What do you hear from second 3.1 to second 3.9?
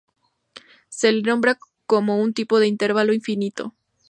finito".